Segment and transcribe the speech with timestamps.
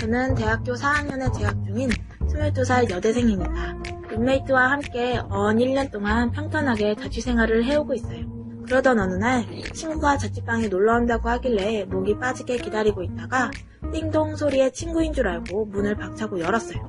[0.00, 1.90] 저는 대학교 4학년에 재학 중인
[2.20, 3.76] 22살 여대생입니다.
[4.08, 8.24] 룸메이트와 함께 언 1년 동안 평탄하게 자취 생활을 해오고 있어요.
[8.64, 9.44] 그러던 어느 날
[9.74, 13.50] 친구가 자취방에 놀러 온다고 하길래 목이 빠지게 기다리고 있다가
[13.92, 16.80] 띵동 소리에 친구인 줄 알고 문을 박차고 열었어요.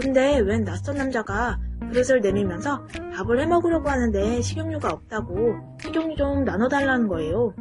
[0.00, 2.86] 근데 웬 낯선 남자가 그릇을 내밀면서
[3.16, 7.54] 밥을 해 먹으려고 하는데 식용유가 없다고 식용유 좀 나눠달라는 거예요.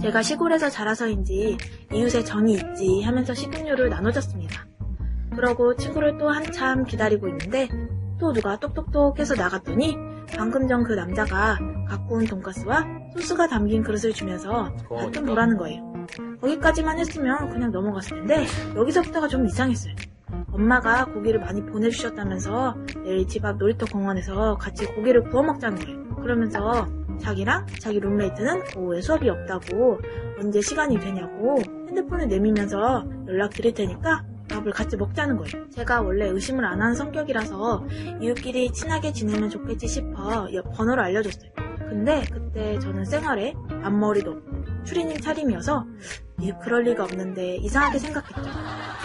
[0.00, 1.56] 제가 시골에서 자라서인지
[1.92, 4.66] 이웃에 정이 있지 하면서 식용유를 나눠줬습니다.
[5.36, 7.68] 그러고 친구를 또 한참 기다리고 있는데
[8.18, 9.96] 또 누가 똑똑똑 해서 나갔더니
[10.36, 12.84] 방금 전 그 남자가 갖고 온 돈가스와
[13.14, 15.92] 소스가 담긴 그릇을 주면서 맛좀 보라는 거예요.
[16.40, 19.94] 거기까지만 했으면 그냥 넘어갔을 텐데 여기서부터가 좀 이상했어요.
[20.52, 26.16] 엄마가 고기를 많이 보내주셨다면서 내일 집 앞 놀이터 공원에서 같이 고기를 구워 먹자는 거예요.
[26.16, 26.88] 그러면서
[27.18, 30.00] 자기랑 자기 룸메이트는 오후에 수업이 없다고
[30.40, 35.68] 언제 시간이 되냐고 핸드폰을 내밀면서 연락 드릴 테니까 밥을 같이 먹자는 거예요.
[35.70, 37.86] 제가 원래 의심을 안 하는 성격이라서
[38.20, 41.50] 이웃끼리 친하게 지내면 좋겠지 싶어 옆 번호를 알려줬어요.
[41.88, 44.40] 근데 그때 저는 생활에 앞머리도
[44.84, 45.86] 추리닝 차림이어서
[46.40, 48.42] 이 그럴 리가 없는데 이상하게 생각했죠.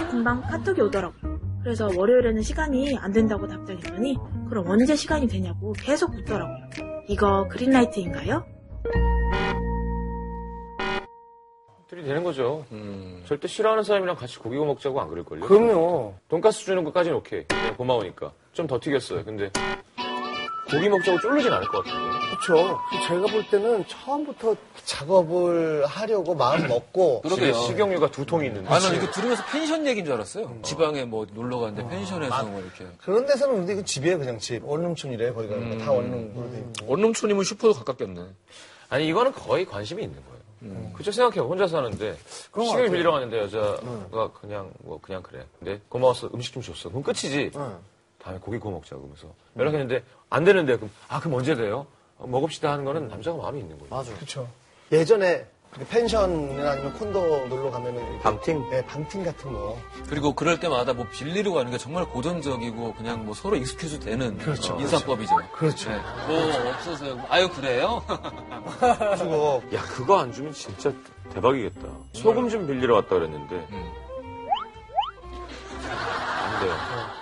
[0.09, 1.37] 금방 카톡이 오더라고요.
[1.63, 4.17] 그래서 월요일에는 시간이 안 된다고 답장했더니
[4.49, 6.86] 그럼 언제 시간이 되냐고 계속 묻더라고요.
[7.07, 8.45] 이거 그린라이트인가요?
[11.89, 12.65] 들이 되는 거죠.
[12.73, 13.23] 음.
[13.25, 15.41] 절대 싫어하는 사람이랑 같이 고기 구워 먹자고 안 그럴걸요?
[15.45, 16.15] 그럼요.
[16.27, 17.45] 돈가스 주는 것까지는 오케이.
[17.45, 18.31] 그냥 고마우니까.
[18.51, 19.23] 좀 더 튀겼어요.
[19.23, 19.49] 근데
[20.69, 22.17] 고기 먹자고 쫄르진 않을 것 같은데.
[22.37, 22.79] 그렇죠.
[23.07, 27.63] 제가 볼 때는 처음부터 작업을 하려고 마음 먹고 집에 그러게요.
[27.65, 28.69] 식용유가 두 통이 있는데.
[28.69, 30.59] 아, 난 이거 들으면서 펜션 얘기인 줄 알았어요.
[30.63, 32.85] 지방에 뭐 놀러 갔는데 펜션에서 뭐 이렇게.
[33.01, 35.77] 그런 데서는 근데 이거 집이에요 그냥 집 원룸촌이래 거기가 음.
[35.79, 38.21] 다 원룸으로 돼 있고 원룸촌이면 슈퍼도 가깝겠네.
[38.89, 40.37] 아니 이거는 거의 관심이 있는 거예요.
[40.63, 40.93] 음.
[40.95, 42.17] 그쵸 생각해 혼자 사는데
[42.51, 42.89] 같아요.
[42.91, 45.45] 빌리러 갔는데 여자가 그냥 뭐 그냥 그래.
[45.59, 46.89] 근데 고마웠어 음식 좀 줬어.
[46.89, 47.51] 그럼 끝이지.
[48.27, 48.33] 응.
[48.33, 51.87] 다음에 고기 구워 먹자고 그러면서 연락했는데 안 되는데 그럼 아 그럼 언제 돼요?
[52.17, 53.95] 어, 먹읍시다 하는 거는 남자가 마음이 있는 거예요.
[53.95, 54.13] 맞아.
[54.15, 54.47] 그렇죠.
[54.91, 55.45] 예전에
[55.75, 58.69] 이렇게 펜션이나 아니면 콘도 놀러 가면은 이렇게 방팅?
[58.69, 59.77] 네, 방팅 같은 거
[60.09, 64.75] 그리고 그럴 때마다 뭐 빌리러 가는 게 정말 고전적이고 그냥 뭐 서로 익숙해도 되는 그렇죠.
[64.75, 65.35] 어, 인사법이죠.
[65.53, 65.89] 그렇죠.
[65.89, 65.99] 네.
[66.27, 67.25] 뭐 없어서요.
[67.29, 68.01] 아유 그래요?
[69.17, 70.91] 주고 야 그거 안 주면 진짜
[71.33, 71.81] 대박이겠다.
[72.13, 73.91] 소금 좀 빌리러 왔다 그랬는데 음.
[75.89, 77.16] 안 돼요.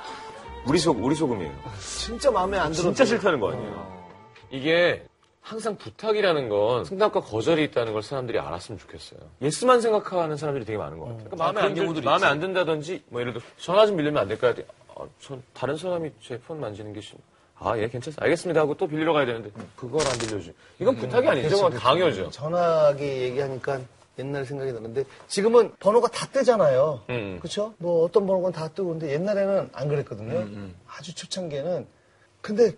[0.67, 1.51] 우리 소 우리 소금이에요.
[1.79, 4.05] 진짜 마음에 안 들어 진짜 싫다는 거 아니에요.
[4.51, 5.05] 이게
[5.41, 9.19] 항상 부탁이라는 건 승낙과 거절이 있다는 걸 사람들이 알았으면 좋겠어요.
[9.43, 11.23] 예스만 생각하는 사람들이 되게 많은 것 같아요.
[11.29, 12.25] 그러니까 마음에, 아, 안, 경우들이 마음에 있지.
[12.25, 14.53] 안 든다든지 뭐 예를 들어 전화 좀 빌리면 안 될까요?
[14.95, 17.17] 아, 전 다른 사람이 제 폰 만지는 게 싫...
[17.59, 18.23] 아, 예, 괜찮습니다.
[18.23, 18.59] 알겠습니다.
[18.61, 20.51] 하고 또 빌리러 가야 되는데 그걸 안 빌려주.
[20.79, 21.55] 이건 부탁이 아니죠.
[21.55, 22.29] 그건 강요죠.
[22.31, 23.79] 전화기 얘기하니까
[24.19, 27.01] 옛날 생각이 나는데 지금은 번호가 다 뜨잖아요.
[27.09, 27.37] 음.
[27.41, 27.73] 그렇죠?
[27.77, 30.71] 뭐 어떤 번호건 다 뜨고 근데 옛날에는 안 그랬거든요.
[30.87, 31.85] 아주 초창기에는
[32.41, 32.75] 근데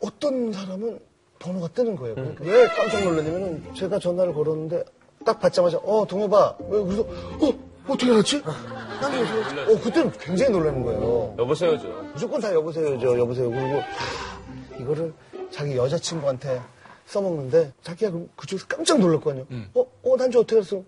[0.00, 1.00] 어떤 사람은
[1.38, 2.14] 번호가 뜨는 거예요.
[2.14, 4.84] 그러니까 왜 깜짝 놀랐냐면은 제가 전화를 걸었는데
[5.24, 8.42] 딱 받자마자 어 동해봐 왜 그래서 어 어떻게 알았지?
[9.00, 11.34] 나는 그래서 어 그때는 굉장히 놀라는 거예요.
[11.38, 11.88] 여보세요죠.
[12.14, 13.50] 무조건 다 여보세요죠, 여보세요.
[13.50, 15.12] 그리고 하, 이거를
[15.50, 16.60] 자기 여자친구한테
[17.06, 19.44] 써먹는데 자기가 그럼 그쪽에서 깜짝 놀랐거든요.
[19.74, 19.85] 어,
[20.16, 20.82] 어, 난지 어떻게 알았어?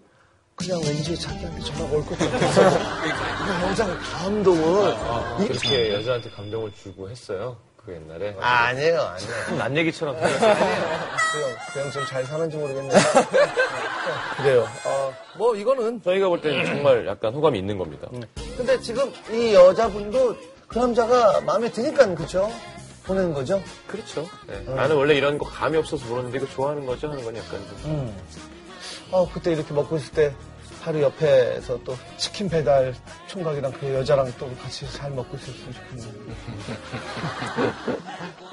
[0.56, 2.78] 그냥 왠지 자기한테 전화가 올 것 같아서.
[3.02, 4.94] 그 여자가 감동을.
[5.40, 7.56] 이- 이렇게 여자한테 감동을 주고 했어요.
[7.76, 8.34] 그 옛날에.
[8.40, 9.56] 아 니에요, 아니에요.
[9.58, 10.16] 난 얘기처럼.
[10.16, 10.56] 그 형,
[11.72, 12.88] 그형 지금 잘 사는지 모르겠네.
[14.38, 14.66] 그래요.
[14.84, 16.02] 어, 뭐 이거는.
[16.02, 18.08] 저희가 볼 때는 정말 약간 호감이 있는 겁니다.
[18.56, 22.50] 근데 지금 이 여자분도 그 남자가 마음에 드니까 그쵸?
[23.04, 23.62] 보내는 거죠?
[23.86, 24.26] 그렇죠.
[24.46, 24.60] 네.
[24.66, 27.08] 나는 원래 이런 거 감이 없어서 그러는데 이거 좋아하는 거죠?
[27.10, 28.14] 하는 건 약간 좀.
[29.10, 30.34] 아, 그때 이렇게 먹고 있을 때
[30.82, 32.94] 하루 옆에서 또 치킨 배달
[33.26, 36.34] 총각이랑 그 여자랑 또 같이 잘 먹고 있었으면 좋겠는데.